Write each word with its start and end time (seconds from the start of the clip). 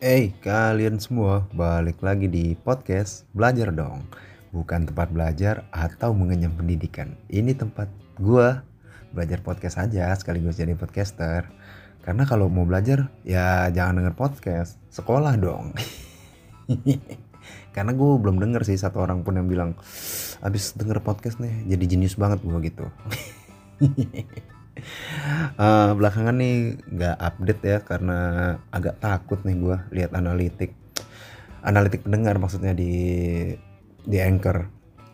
Hey 0.00 0.32
kalian 0.40 0.96
semua 0.96 1.44
balik 1.52 2.00
lagi 2.00 2.24
di 2.24 2.56
podcast 2.56 3.28
Belajar 3.36 3.68
dong. 3.68 4.08
Bukan 4.48 4.88
tempat 4.88 5.12
belajar 5.12 5.68
atau 5.68 6.16
mengenyam 6.16 6.56
pendidikan. 6.56 7.20
Ini 7.28 7.52
tempat 7.52 7.92
gua 8.16 8.64
belajar 9.12 9.44
podcast 9.44 9.76
aja 9.76 10.08
sekaligus 10.16 10.56
jadi 10.56 10.72
podcaster. 10.72 11.52
Karena 12.00 12.24
kalau 12.24 12.48
mau 12.48 12.64
belajar 12.64 13.12
ya 13.28 13.68
jangan 13.68 14.00
denger 14.00 14.16
podcast. 14.16 14.80
Sekolah 14.88 15.36
dong. 15.36 15.76
Karena 17.76 17.92
gue 17.92 18.10
belum 18.24 18.40
denger 18.40 18.64
sih 18.64 18.80
satu 18.80 19.04
orang 19.04 19.20
pun 19.20 19.36
yang 19.36 19.52
bilang 19.52 19.76
Abis 20.40 20.80
denger 20.80 21.04
podcast 21.04 21.44
nih 21.44 21.76
jadi 21.76 21.84
jenius 21.84 22.16
banget 22.16 22.40
gue 22.40 22.58
gitu 22.72 22.88
uh, 25.60 25.90
belakangan 25.96 26.36
nih 26.36 26.78
nggak 26.88 27.16
update 27.18 27.62
ya 27.62 27.78
karena 27.84 28.18
agak 28.70 28.98
takut 29.02 29.42
nih 29.44 29.56
gue 29.58 29.76
lihat 29.94 30.12
analitik 30.16 30.74
analitik 31.60 32.04
pendengar 32.04 32.40
maksudnya 32.40 32.72
di 32.72 32.92
di 34.04 34.18
anchor. 34.18 34.68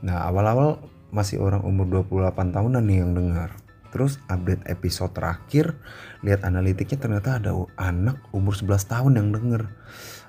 Nah 0.07 0.27
awal-awal 0.31 0.79
masih 1.11 1.43
orang 1.43 1.63
umur 1.67 2.05
28 2.07 2.55
tahunan 2.55 2.83
nih 2.87 2.99
yang 3.03 3.13
dengar. 3.15 3.51
Terus 3.91 4.21
update 4.29 4.67
episode 4.69 5.17
terakhir 5.17 5.79
lihat 6.21 6.45
analitiknya 6.45 6.99
ternyata 7.01 7.41
ada 7.41 7.57
anak 7.81 8.21
umur 8.31 8.55
11 8.55 8.93
tahun 8.93 9.13
yang 9.19 9.29
denger. 9.33 9.63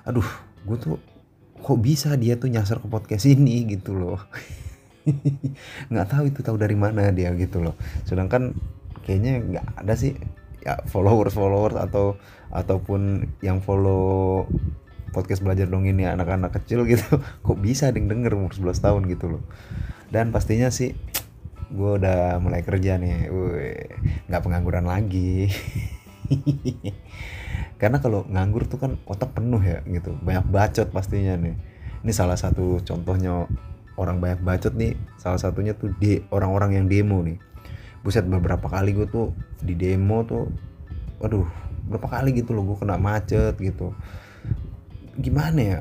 Aduh 0.08 0.26
gue 0.66 0.76
tuh 0.80 0.96
kok 1.58 1.78
bisa 1.82 2.14
dia 2.14 2.38
tuh 2.38 2.50
nyasar 2.50 2.78
ke 2.78 2.88
podcast 2.90 3.26
ini 3.28 3.66
gitu 3.68 3.94
loh. 3.94 4.18
Nggak 5.90 6.08
tahu 6.08 6.24
itu 6.30 6.40
tahu 6.42 6.56
dari 6.58 6.74
mana 6.74 7.10
dia 7.14 7.30
gitu 7.34 7.62
loh. 7.62 7.74
Sedangkan 8.06 8.54
kayaknya 9.08 9.32
nggak 9.40 9.66
ada 9.80 9.94
sih. 9.96 10.12
Ya 10.60 10.76
followers 10.84 11.32
followers 11.32 11.80
atau 11.80 12.20
ataupun 12.52 13.24
yang 13.40 13.64
follow 13.64 14.44
podcast 15.16 15.40
belajar 15.40 15.64
dong 15.64 15.88
ini 15.88 16.04
anak-anak 16.04 16.52
kecil 16.60 16.84
gitu. 16.84 17.16
Kok 17.48 17.56
bisa 17.56 17.88
deng 17.88 18.12
denger 18.12 18.36
umur 18.36 18.52
11 18.52 18.84
tahun 18.84 19.02
gitu 19.08 19.32
loh. 19.32 19.42
Dan 20.12 20.28
pastinya 20.28 20.68
sih 20.68 20.92
gue 21.72 21.90
udah 21.96 22.36
mulai 22.44 22.60
kerja 22.60 23.00
nih. 23.00 23.32
Nggak 24.28 24.42
pengangguran 24.44 24.84
lagi. 24.84 25.48
Karena 27.80 28.02
kalau 28.04 28.28
nganggur 28.28 28.68
tuh 28.68 28.76
kan 28.76 29.00
otak 29.08 29.32
penuh 29.32 29.64
ya 29.64 29.80
gitu. 29.88 30.12
Banyak 30.20 30.52
bacot 30.52 30.92
pastinya 30.92 31.40
nih. 31.40 31.56
Ini 32.04 32.12
salah 32.12 32.36
satu 32.36 32.84
contohnya 32.84 33.48
orang 33.96 34.20
banyak 34.20 34.44
bacot 34.44 34.76
nih. 34.76 34.92
Salah 35.16 35.40
satunya 35.40 35.72
tuh 35.72 35.96
di 35.96 36.20
orang-orang 36.28 36.76
yang 36.76 36.86
demo 36.90 37.24
nih 37.24 37.47
buset 38.06 38.24
beberapa 38.24 38.66
kali 38.70 38.94
gue 38.94 39.06
tuh 39.10 39.34
di 39.62 39.74
demo 39.74 40.22
tuh 40.22 40.46
waduh 41.18 41.46
berapa 41.88 42.08
kali 42.08 42.36
gitu 42.36 42.54
loh 42.54 42.62
gue 42.68 42.76
kena 42.78 43.00
macet 43.00 43.56
gitu. 43.58 43.96
Gimana 45.18 45.60
ya? 45.60 45.80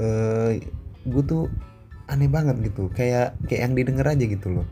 Eh 0.00 0.64
gue 1.06 1.22
tuh 1.22 1.46
aneh 2.10 2.26
banget 2.26 2.58
gitu. 2.66 2.90
Kayak 2.90 3.38
kayak 3.46 3.70
yang 3.70 3.74
didengar 3.78 4.06
aja 4.10 4.24
gitu 4.24 4.48
loh. 4.50 4.66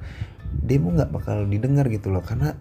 Demo 0.50 0.90
nggak 0.90 1.14
bakal 1.14 1.46
didengar 1.46 1.86
gitu 1.86 2.10
loh 2.10 2.24
karena 2.24 2.58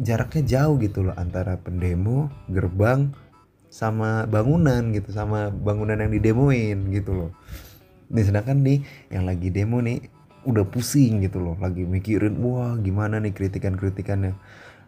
jaraknya 0.00 0.42
jauh 0.44 0.76
gitu 0.80 1.08
loh 1.08 1.14
antara 1.16 1.56
pendemo 1.56 2.28
gerbang 2.48 3.12
sama 3.70 4.26
bangunan 4.26 4.90
gitu 4.90 5.14
sama 5.14 5.48
bangunan 5.48 5.94
yang 5.96 6.10
didemoin 6.10 6.90
gitu 6.90 7.14
loh. 7.14 7.30
Nih 8.10 8.26
sedangkan 8.26 8.60
nih 8.60 8.82
yang 9.14 9.24
lagi 9.24 9.48
demo 9.54 9.78
nih 9.78 10.19
udah 10.44 10.64
pusing 10.64 11.20
gitu 11.20 11.42
loh 11.42 11.56
lagi 11.60 11.84
mikirin 11.84 12.40
wah 12.40 12.76
gimana 12.80 13.20
nih 13.20 13.32
kritikan-kritikannya? 13.36 14.34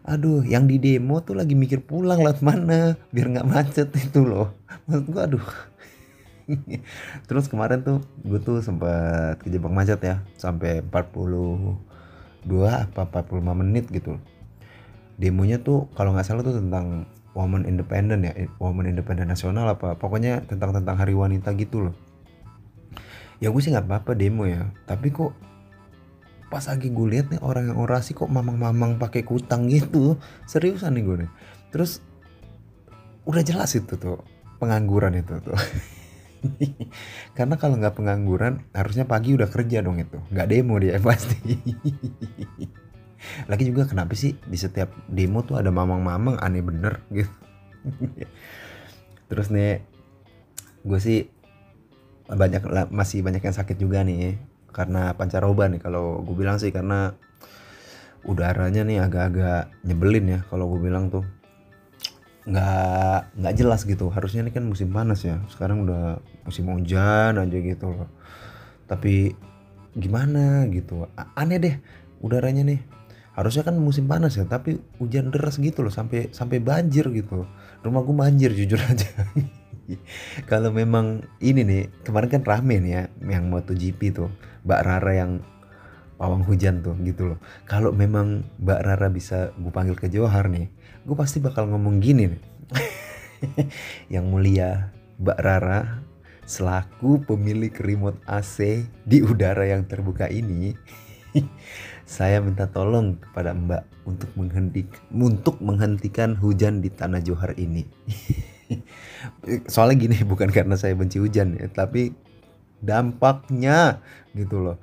Aduh 0.03 0.43
yang 0.43 0.67
di 0.67 0.81
demo 0.81 1.23
tuh 1.23 1.37
lagi 1.37 1.55
mikir 1.55 1.85
pulang 1.85 2.19
lewat 2.19 2.43
mana 2.43 2.99
biar 3.15 3.31
nggak 3.31 3.47
macet 3.47 3.89
itu 3.95 4.25
loh. 4.25 4.51
Maksud 4.89 5.05
gua 5.13 5.23
aduh. 5.29 5.47
Terus 7.27 7.47
kemarin 7.47 7.87
tuh 7.87 8.03
gue 8.27 8.39
tuh 8.43 8.59
sempat 8.59 9.39
kejebak 9.39 9.71
macet 9.71 9.99
ya 10.03 10.15
sampai 10.35 10.83
42 10.83 11.79
apa 12.67 13.07
45 13.07 13.61
menit 13.63 13.87
gitu. 13.93 14.19
Demonya 15.15 15.61
tuh 15.63 15.87
kalau 15.95 16.11
nggak 16.11 16.27
salah 16.27 16.43
tuh 16.43 16.59
tentang 16.59 17.07
woman 17.33 17.65
independent 17.65 18.21
ya 18.25 18.33
woman 18.61 18.85
independent 18.85 19.29
nasional 19.29 19.65
apa 19.65 19.97
pokoknya 19.97 20.45
tentang 20.45 20.73
tentang 20.73 20.95
hari 21.01 21.17
wanita 21.17 21.53
gitu 21.57 21.89
loh 21.89 21.95
ya 23.43 23.51
gue 23.51 23.59
sih 23.59 23.75
nggak 23.75 23.91
apa-apa 23.91 24.15
demo 24.15 24.47
ya. 24.47 24.71
Tapi 24.87 25.11
kok 25.11 25.35
pas 26.47 26.63
lagi 26.63 26.87
gue 26.87 27.07
lihat 27.11 27.27
nih 27.27 27.41
orang 27.43 27.75
yang 27.75 27.79
orasi 27.83 28.15
kok 28.15 28.31
mamang-mamang 28.31 28.95
pakai 28.95 29.25
kutang 29.27 29.67
gitu 29.67 30.15
seriusan 30.47 30.95
nih 30.95 31.03
gue 31.03 31.15
nih. 31.27 31.31
Terus 31.75 31.99
udah 33.27 33.43
jelas 33.43 33.75
itu 33.75 33.99
tuh 33.99 34.23
pengangguran 34.63 35.19
itu 35.19 35.43
tuh. 35.43 35.59
Karena 37.37 37.59
kalau 37.59 37.75
nggak 37.75 37.99
pengangguran 37.99 38.63
harusnya 38.71 39.03
pagi 39.03 39.35
udah 39.35 39.51
kerja 39.51 39.83
dong 39.83 39.99
itu. 39.99 40.23
Nggak 40.31 40.47
demo 40.47 40.79
dia 40.79 40.95
pasti. 41.03 41.59
Lagi 43.51 43.63
juga 43.67 43.83
kenapa 43.83 44.15
sih 44.15 44.39
di 44.47 44.55
setiap 44.55 44.87
demo 45.11 45.43
tuh 45.43 45.59
ada 45.59 45.67
mamang-mamang 45.67 46.39
aneh 46.39 46.63
bener 46.63 47.03
gitu. 47.11 47.33
Terus 49.27 49.51
nih 49.51 49.83
gue 50.83 50.99
sih 50.99 51.42
banyak 52.29 52.63
masih 52.91 53.19
banyak 53.19 53.43
yang 53.43 53.55
sakit 53.55 53.75
juga 53.75 53.99
nih 54.07 54.39
karena 54.73 55.13
pancaroba 55.13 55.67
nih 55.69 55.79
kalau 55.83 56.23
gue 56.23 56.35
bilang 56.35 56.57
sih 56.57 56.73
karena 56.73 57.13
udaranya 58.23 58.87
nih 58.87 59.03
agak-agak 59.03 59.69
nyebelin 59.83 60.25
ya 60.27 60.39
kalau 60.47 60.71
gue 60.73 60.79
bilang 60.79 61.11
tuh. 61.11 61.23
Nggak 62.43 63.39
nggak 63.39 63.53
jelas 63.55 63.87
gitu 63.87 64.11
harusnya 64.11 64.43
ini 64.43 64.51
kan 64.51 64.67
musim 64.67 64.91
panas 64.91 65.23
ya 65.23 65.39
sekarang 65.47 65.87
udah 65.87 66.19
musim 66.43 66.67
hujan 66.71 67.39
aja 67.39 67.57
gitu 67.59 67.87
loh. 67.91 68.09
Tapi 68.87 69.31
gimana 69.93 70.67
gitu 70.71 71.07
aneh 71.35 71.59
deh 71.59 71.75
udaranya 72.23 72.63
nih. 72.67 72.79
Harusnya 73.33 73.65
kan 73.65 73.75
musim 73.79 74.05
panas 74.07 74.35
ya 74.35 74.43
tapi 74.47 74.77
hujan 74.99 75.31
deras 75.31 75.57
gitu 75.59 75.83
loh 75.83 75.91
sampai 75.91 76.31
sampai 76.31 76.59
banjir 76.59 77.07
gitu. 77.11 77.47
Rumah 77.83 78.01
gue 78.03 78.15
banjir 78.15 78.51
jujur 78.55 78.79
aja 78.79 79.07
kalau 80.51 80.71
memang 80.71 81.27
ini 81.43 81.61
nih 81.63 81.83
kemarin 82.07 82.29
kan 82.39 82.43
rame 82.43 82.79
nih 82.79 82.91
ya 82.91 83.03
yang 83.27 83.51
MotoGP 83.51 84.01
tuh 84.15 84.29
Mbak 84.63 84.81
Rara 84.83 85.13
yang 85.13 85.31
pawang 86.15 86.45
hujan 86.47 86.79
tuh 86.79 86.95
gitu 87.03 87.35
loh. 87.35 87.39
Kalau 87.67 87.91
memang 87.91 88.47
Mbak 88.61 88.81
Rara 88.85 89.07
bisa 89.11 89.51
gue 89.59 89.71
panggil 89.73 89.97
ke 89.99 90.07
Johar 90.07 90.47
nih 90.47 90.71
gue 91.03 91.15
pasti 91.19 91.43
bakal 91.43 91.67
ngomong 91.67 91.99
gini 91.99 92.31
nih. 92.31 92.41
Yang 94.13 94.25
mulia 94.31 94.69
Mbak 95.19 95.39
Rara 95.43 95.99
selaku 96.43 97.23
pemilik 97.23 97.71
remote 97.79 98.19
AC 98.27 98.83
di 99.07 99.23
udara 99.23 99.63
yang 99.63 99.87
terbuka 99.87 100.27
ini 100.27 100.75
saya 102.03 102.43
minta 102.43 102.67
tolong 102.67 103.15
kepada 103.15 103.55
Mbak 103.55 103.83
untuk 104.03 104.31
menghentikan 104.35 104.99
untuk 105.15 105.63
menghentikan 105.63 106.35
hujan 106.35 106.83
di 106.83 106.91
tanah 106.91 107.23
Johar 107.23 107.55
ini 107.55 107.87
soalnya 109.73 109.97
gini 110.07 110.17
bukan 110.23 110.49
karena 110.49 110.75
saya 110.79 110.95
benci 110.95 111.19
hujan 111.19 111.55
ya 111.57 111.67
tapi 111.71 112.13
dampaknya 112.83 114.03
gitu 114.35 114.59
loh. 114.59 114.77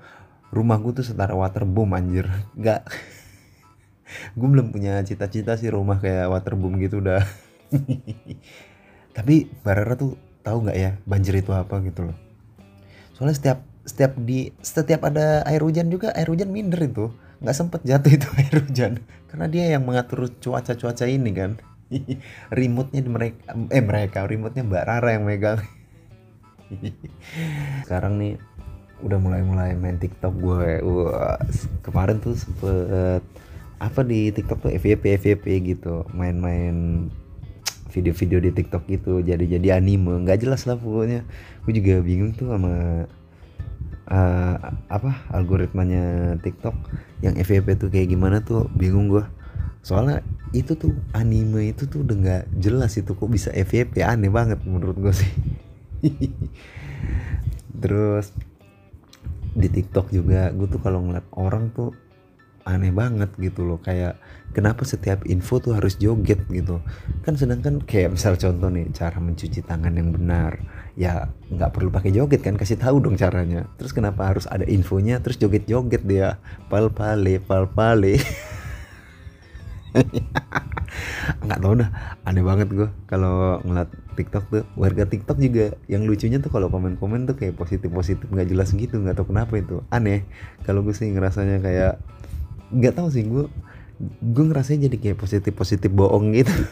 Rumah 0.51 0.83
gue 0.83 0.93
tuh 0.99 1.07
setara 1.07 1.37
waterboom 1.37 1.95
anjir. 1.95 2.27
Nggak. 2.59 2.83
Gue 4.35 4.49
belum 4.51 4.75
punya 4.75 4.99
cita-cita 5.07 5.55
sih 5.55 5.71
rumah 5.71 6.03
kayak 6.03 6.27
waterboom 6.35 6.83
gitu 6.83 6.99
udah 6.99 7.23
tapi 9.17 9.47
Barara 9.63 9.95
tuh 9.95 10.19
tahu 10.43 10.67
nggak 10.67 10.79
ya 10.83 10.99
banjir 11.07 11.39
itu 11.39 11.55
apa 11.55 11.79
gitu 11.87 12.11
loh. 12.11 12.17
Soalnya 13.15 13.39
setiap 13.39 13.59
setiap 13.87 14.19
di 14.19 14.51
setiap 14.59 15.07
ada 15.07 15.47
air 15.47 15.63
hujan 15.63 15.87
juga 15.95 16.11
air 16.19 16.27
hujan 16.27 16.51
minder 16.51 16.83
itu. 16.83 17.15
Nggak 17.39 17.55
sempet 17.55 17.81
jatuh 17.87 18.11
itu 18.11 18.27
air 18.35 18.55
hujan. 18.67 18.93
Karena 19.31 19.47
dia 19.47 19.65
yang 19.79 19.87
mengatur 19.87 20.27
cuaca-cuaca 20.43 21.07
ini 21.07 21.31
kan 21.31 21.63
remote-nya 22.61 23.03
mereka 23.07 23.55
eh 23.71 23.83
mereka 23.83 24.19
remote-nya 24.27 24.63
Mbak 24.67 24.85
Rara 24.87 25.11
yang 25.15 25.25
megang. 25.27 25.61
Sekarang 27.87 28.19
nih 28.23 28.39
udah 29.01 29.17
mulai-mulai 29.17 29.75
main 29.81 29.97
TikTok 29.97 30.35
gue 30.45 30.85
wah 30.85 31.41
kemarin 31.81 32.21
tuh 32.21 32.37
sempet 32.37 33.25
apa 33.81 34.01
di 34.05 34.29
TikTok 34.31 34.69
tuh? 34.69 34.71
FYP 34.77 35.17
FYP 35.19 35.45
gitu. 35.75 36.05
Main-main 36.13 37.09
video-video 37.91 38.39
di 38.39 38.51
TikTok 38.55 38.87
gitu 38.87 39.25
jadi 39.25 39.59
jadi 39.59 39.81
anime. 39.81 40.23
Nggak 40.23 40.47
jelas 40.47 40.69
lah 40.69 40.77
pokoknya. 40.77 41.25
Gue 41.65 41.73
juga 41.75 42.05
bingung 42.05 42.37
tuh 42.37 42.55
sama 42.55 43.09
uh, 44.13 44.57
apa 44.87 45.11
algoritmanya 45.33 46.37
TikTok 46.45 46.77
yang 47.25 47.35
FYP 47.41 47.81
tuh 47.81 47.89
kayak 47.89 48.13
gimana 48.13 48.45
tuh. 48.45 48.69
Bingung 48.77 49.09
gue 49.09 49.25
soalnya 49.81 50.21
itu 50.51 50.75
tuh 50.75 50.91
anime 51.15 51.71
itu 51.71 51.87
tuh 51.87 52.03
udah 52.03 52.17
nggak 52.19 52.45
jelas 52.59 52.99
itu 52.99 53.15
kok 53.15 53.31
bisa 53.31 53.55
FYP 53.55 54.03
aneh 54.03 54.31
banget 54.31 54.59
menurut 54.67 54.99
gue 54.99 55.15
sih. 55.15 55.33
Terus 57.83 58.35
di 59.55 59.69
TikTok 59.71 60.11
juga 60.11 60.51
gue 60.51 60.67
tuh 60.67 60.83
kalau 60.83 61.07
ngeliat 61.07 61.27
orang 61.39 61.71
tuh 61.71 61.95
aneh 62.67 62.91
banget 62.91 63.31
gitu 63.39 63.63
loh. 63.63 63.79
Kayak 63.79 64.19
kenapa 64.51 64.83
setiap 64.83 65.23
info 65.31 65.63
tuh 65.63 65.79
harus 65.79 65.95
joget 66.03 66.43
gitu? 66.51 66.83
Kan 67.23 67.39
sedangkan 67.39 67.79
kayak 67.87 68.19
misal 68.19 68.35
contoh 68.35 68.69
nih 68.75 68.91
cara 68.91 69.23
mencuci 69.23 69.63
tangan 69.63 69.95
yang 69.95 70.11
benar 70.11 70.59
ya 70.99 71.31
nggak 71.49 71.71
perlu 71.71 71.89
pakai 71.89 72.11
joget 72.11 72.43
kan 72.43 72.59
kasih 72.59 72.75
tahu 72.75 72.99
dong 72.99 73.15
caranya. 73.15 73.71
Terus 73.79 73.95
kenapa 73.95 74.27
harus 74.35 74.51
ada 74.51 74.67
infonya 74.67 75.23
terus 75.23 75.39
joget-joget 75.39 76.03
dia? 76.03 76.43
Pal 76.67 76.91
pale 76.91 77.39
pal 77.39 77.71
pale 77.71 78.19
nggak 81.47 81.61
tahu 81.63 81.75
dah 81.81 81.91
aneh 82.27 82.43
banget 82.43 82.69
gue 82.71 82.89
kalau 83.07 83.63
ngeliat 83.65 83.91
TikTok 84.19 84.45
tuh. 84.51 84.65
Warga 84.77 85.09
TikTok 85.09 85.39
juga 85.41 85.73
yang 85.87 86.05
lucunya 86.05 86.43
tuh 86.43 86.53
kalau 86.53 86.69
komen-komen 86.69 87.31
tuh 87.31 87.37
kayak 87.39 87.57
positif 87.57 87.89
positif 87.89 88.27
nggak 88.29 88.49
jelas 88.51 88.71
gitu 88.75 89.01
nggak 89.01 89.17
tahu 89.17 89.33
kenapa 89.33 89.57
itu. 89.57 89.81
Aneh. 89.89 90.27
Kalau 90.67 90.85
gue 90.85 90.93
sih 90.93 91.09
ngerasanya 91.09 91.63
kayak 91.63 92.03
nggak 92.71 92.95
tahu 92.95 93.09
sih 93.11 93.25
gue 93.27 93.51
gue 94.21 94.45
ngerasanya 94.45 94.89
jadi 94.91 94.97
kayak 94.97 95.19
positif 95.19 95.53
positif 95.57 95.91
bohong 95.91 96.37
gitu. 96.37 96.53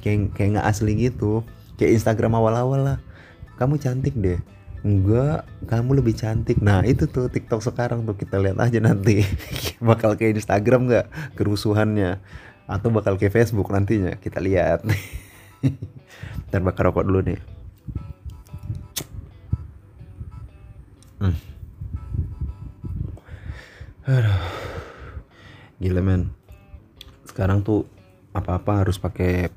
Kayak 0.00 0.32
kayak 0.38 0.48
nggak 0.56 0.66
asli 0.70 0.92
gitu. 0.96 1.44
Kayak 1.76 2.00
Instagram 2.00 2.38
awal-awal 2.38 2.80
lah. 2.80 2.98
Kamu 3.60 3.76
cantik 3.76 4.14
deh 4.14 4.38
enggak 4.86 5.42
kamu 5.66 5.98
lebih 6.02 6.14
cantik. 6.14 6.62
Nah 6.62 6.86
itu 6.86 7.10
tuh 7.10 7.26
TikTok 7.26 7.62
sekarang 7.62 8.06
tuh 8.06 8.14
kita 8.14 8.38
lihat 8.38 8.58
aja 8.62 8.78
nanti 8.78 9.26
bakal 9.82 10.14
kayak 10.14 10.38
Instagram 10.38 10.86
nggak 10.86 11.06
kerusuhannya 11.34 12.22
atau 12.68 12.88
bakal 12.92 13.18
kayak 13.18 13.34
Facebook 13.34 13.68
nantinya 13.72 14.14
kita 14.20 14.38
lihat. 14.38 14.86
Ntar 16.48 16.62
bakar 16.62 16.92
rokok 16.92 17.04
dulu 17.04 17.20
nih. 17.26 17.40
Hmm. 21.18 21.36
Aduh. 24.06 24.40
gila 25.82 26.02
men. 26.02 26.30
Sekarang 27.26 27.62
tuh 27.62 27.86
apa-apa 28.34 28.86
harus 28.86 28.98
pakai 28.98 29.50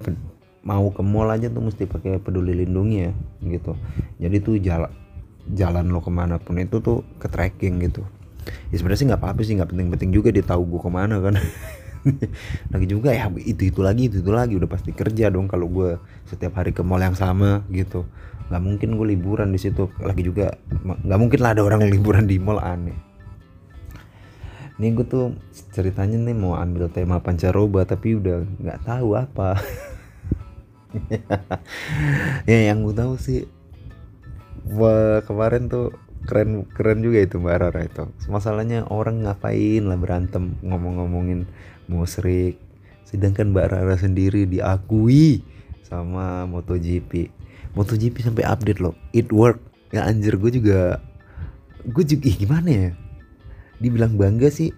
mau 0.62 0.90
ke 0.94 1.02
mall 1.02 1.30
aja 1.34 1.50
tuh 1.50 1.66
mesti 1.66 1.90
pakai 1.90 2.22
peduli 2.22 2.54
lindungi 2.66 2.98
ya 3.06 3.12
gitu. 3.46 3.74
Jadi 4.22 4.38
tuh 4.42 4.58
jalan 4.62 5.01
jalan 5.50 5.90
lo 5.90 6.00
ke 6.04 6.12
mana 6.14 6.38
pun 6.38 6.60
itu 6.62 6.78
tuh 6.80 7.02
ke 7.18 7.28
tracking 7.28 7.82
gitu. 7.82 8.06
Ya 8.74 8.76
sebenarnya 8.82 9.00
sih 9.00 9.08
nggak 9.10 9.22
apa-apa 9.22 9.42
sih 9.46 9.54
nggak 9.58 9.70
penting-penting 9.74 10.10
juga 10.14 10.30
dia 10.34 10.46
tahu 10.46 10.66
gue 10.66 10.82
ke 10.82 10.92
mana 10.92 11.22
kan. 11.22 11.38
Lagi 12.74 12.88
juga 12.90 13.14
ya 13.14 13.30
itu 13.38 13.70
itu 13.70 13.80
lagi 13.86 14.10
itu 14.10 14.26
itu 14.26 14.32
lagi 14.34 14.58
udah 14.58 14.66
pasti 14.66 14.90
kerja 14.90 15.30
dong 15.30 15.46
kalau 15.46 15.70
gue 15.70 16.02
setiap 16.26 16.58
hari 16.58 16.74
ke 16.74 16.82
mall 16.82 16.98
yang 16.98 17.14
sama 17.14 17.62
gitu. 17.70 18.10
Nggak 18.50 18.62
mungkin 18.66 18.90
gue 18.98 19.08
liburan 19.14 19.54
di 19.54 19.62
situ 19.62 19.86
lagi 20.02 20.26
juga 20.26 20.58
nggak 20.82 21.20
mungkin 21.22 21.40
lah 21.46 21.54
ada 21.54 21.62
orang 21.62 21.86
yang 21.86 21.94
liburan 21.94 22.26
di 22.26 22.42
mall 22.42 22.58
aneh. 22.58 22.98
Ini 24.82 24.98
gue 24.98 25.06
tuh 25.06 25.38
ceritanya 25.70 26.18
nih 26.18 26.34
mau 26.34 26.58
ambil 26.58 26.90
tema 26.90 27.22
pancaroba 27.22 27.86
tapi 27.86 28.18
udah 28.18 28.50
nggak 28.66 28.80
tahu 28.82 29.10
apa. 29.14 29.62
Ya 32.44 32.68
yang 32.68 32.84
gue 32.84 32.92
tahu 32.92 33.16
sih 33.16 33.48
Wah, 34.72 35.20
kemarin 35.28 35.68
tuh 35.68 35.92
keren 36.24 36.64
keren 36.72 37.04
juga 37.04 37.20
itu 37.20 37.36
Mbak 37.42 37.58
Rara 37.60 37.82
itu. 37.84 38.08
Masalahnya 38.32 38.88
orang 38.88 39.28
ngapain 39.28 39.84
lah 39.84 40.00
berantem 40.00 40.56
ngomong-ngomongin 40.64 41.44
musrik. 41.92 42.56
Sedangkan 43.04 43.52
Mbak 43.52 43.68
Rara 43.68 43.96
sendiri 44.00 44.48
diakui 44.48 45.44
sama 45.84 46.48
MotoGP. 46.48 47.28
MotoGP 47.76 48.16
sampai 48.24 48.48
update 48.48 48.80
loh. 48.80 48.96
It 49.12 49.28
work. 49.36 49.60
Ya 49.92 50.08
anjir 50.08 50.40
gue 50.40 50.52
juga 50.56 51.04
gue 51.84 52.04
juga 52.08 52.26
ih, 52.32 52.38
gimana 52.40 52.70
ya? 52.72 52.90
Dibilang 53.84 54.16
bangga 54.16 54.48
sih 54.48 54.72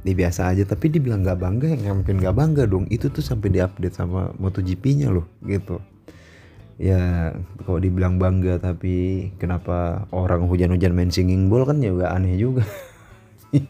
dia 0.00 0.16
biasa 0.16 0.48
aja 0.48 0.64
tapi 0.64 0.88
dibilang 0.88 1.20
nggak 1.20 1.40
bangga 1.40 1.68
ya 1.76 1.92
mungkin 1.92 2.24
nggak 2.24 2.32
bangga 2.32 2.64
dong 2.64 2.88
itu 2.88 3.12
tuh 3.12 3.20
sampai 3.20 3.52
diupdate 3.52 3.92
sama 3.92 4.32
MotoGP-nya 4.40 5.12
loh 5.12 5.28
gitu 5.44 5.76
ya 6.80 7.36
kalau 7.68 7.76
dibilang 7.76 8.16
bangga 8.16 8.56
tapi 8.56 9.28
kenapa 9.36 10.08
orang 10.16 10.48
hujan-hujan 10.48 10.96
main 10.96 11.12
singing 11.12 11.52
bowl 11.52 11.68
kan 11.68 11.76
juga 11.84 12.16
aneh 12.16 12.40
juga. 12.40 12.64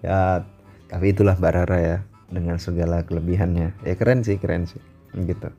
Ya 0.00 0.46
tapi 0.86 1.12
itulah 1.12 1.34
Mbak 1.36 1.52
Rara 1.52 1.78
ya 1.82 1.96
dengan 2.30 2.56
segala 2.62 3.02
kelebihannya. 3.02 3.74
Ya 3.82 3.94
keren 3.98 4.22
sih 4.22 4.38
keren 4.38 4.70
sih 4.70 4.80
gitu. 5.12 5.50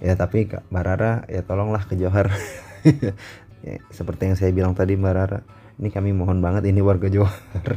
Ya 0.00 0.16
tapi 0.16 0.48
Mbak 0.48 0.84
Rara 0.88 1.28
ya 1.28 1.44
tolonglah 1.44 1.84
ke 1.84 2.00
Johar. 2.00 2.32
Ya, 3.60 3.76
seperti 3.92 4.24
yang 4.24 4.40
saya 4.40 4.56
bilang 4.56 4.72
tadi 4.72 4.96
Mbak 4.96 5.12
Rara 5.12 5.44
ini 5.76 5.92
kami 5.92 6.16
mohon 6.16 6.40
banget 6.40 6.64
ini 6.64 6.80
warga 6.80 7.12
Johar. 7.12 7.76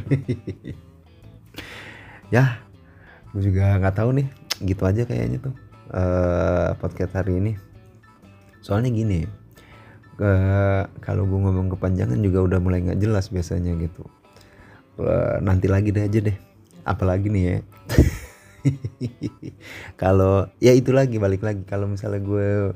Ya 2.32 2.64
gue 3.34 3.42
juga 3.50 3.76
nggak 3.76 4.00
tahu 4.00 4.16
nih 4.16 4.26
gitu 4.62 4.86
aja 4.86 5.02
kayaknya 5.04 5.42
tuh 5.42 5.54
uh, 5.90 6.72
podcast 6.78 7.12
hari 7.18 7.40
ini. 7.40 7.52
Soalnya 8.64 8.88
gini 8.94 9.28
ke 10.14 10.32
kalau 11.02 11.26
gue 11.26 11.38
ngomong 11.42 11.74
kepanjangan 11.74 12.22
juga 12.22 12.46
udah 12.46 12.58
mulai 12.62 12.86
nggak 12.86 13.00
jelas 13.02 13.28
biasanya 13.28 13.74
gitu. 13.82 14.06
Uh, 14.96 15.42
nanti 15.42 15.66
lagi 15.66 15.90
deh 15.90 16.06
aja 16.06 16.18
deh. 16.22 16.36
Apalagi 16.86 17.28
nih 17.28 17.44
ya. 17.44 17.56
Kalau 20.00 20.48
ya 20.62 20.72
itu 20.72 20.94
lagi 20.94 21.18
balik 21.18 21.42
lagi. 21.42 21.66
Kalau 21.66 21.90
misalnya 21.90 22.22
gue 22.22 22.72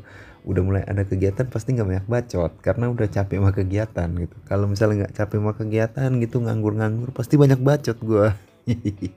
udah 0.49 0.63
mulai 0.65 0.83
ada 0.85 1.05
kegiatan 1.07 1.47
pasti 1.47 1.79
nggak 1.79 1.89
banyak 1.89 2.07
bacot. 2.11 2.53
Karena 2.61 2.91
udah 2.91 3.07
capek 3.07 3.39
sama 3.39 3.55
kegiatan 3.55 4.09
gitu. 4.19 4.37
Kalau 4.45 4.67
misalnya 4.67 5.07
nggak 5.07 5.15
capek 5.15 5.37
sama 5.39 5.53
kegiatan 5.55 6.11
gitu 6.19 6.37
nganggur-nganggur 6.43 7.15
pasti 7.15 7.39
banyak 7.39 7.63
bacot 7.63 7.97
gue 8.03 8.29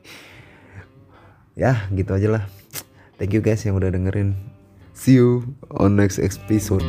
ya 1.61 1.83
gitu 1.91 2.11
aja 2.15 2.29
lah 2.39 2.43
Thank 3.21 3.37
you 3.37 3.45
guys 3.45 3.61
yang 3.69 3.77
udah 3.77 3.93
dengerin. 3.93 4.33
See 4.97 5.13
you 5.13 5.53
on 5.77 5.93
next 5.93 6.17
episode. 6.17 6.81